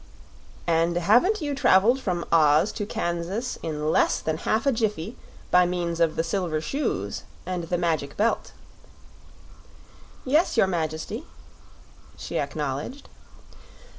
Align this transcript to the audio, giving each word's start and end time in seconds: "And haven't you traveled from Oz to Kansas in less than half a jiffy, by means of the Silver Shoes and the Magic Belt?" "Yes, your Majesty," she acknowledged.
"And 0.65 0.95
haven't 0.97 1.41
you 1.41 1.53
traveled 1.53 1.99
from 1.99 2.25
Oz 2.31 2.71
to 2.71 2.87
Kansas 2.87 3.59
in 3.61 3.91
less 3.91 4.19
than 4.19 4.37
half 4.37 4.65
a 4.65 4.71
jiffy, 4.71 5.15
by 5.51 5.67
means 5.67 5.99
of 5.99 6.15
the 6.15 6.23
Silver 6.23 6.59
Shoes 6.59 7.21
and 7.45 7.65
the 7.65 7.77
Magic 7.77 8.17
Belt?" 8.17 8.51
"Yes, 10.25 10.57
your 10.57 10.65
Majesty," 10.65 11.27
she 12.17 12.39
acknowledged. 12.39 13.09